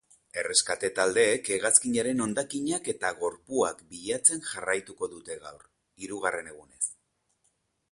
Erreskate 0.43 0.87
taldeek 0.99 1.49
hegazkinaren 1.57 2.23
hondakinak 2.25 2.89
eta 2.95 3.13
gorpuak 3.21 3.85
bilatzen 3.93 4.43
jarraituko 4.49 5.13
dute 5.15 5.39
gaur, 5.47 5.71
hirugarren 6.05 6.53
egunez. 6.57 6.83